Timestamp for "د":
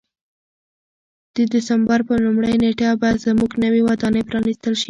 1.35-1.37